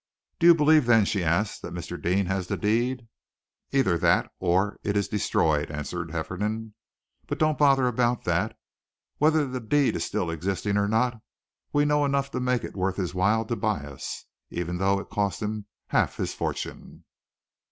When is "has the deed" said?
2.25-3.07